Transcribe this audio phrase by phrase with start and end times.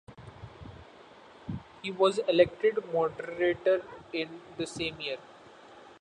[1.83, 5.17] He was elected Moderator in the same year.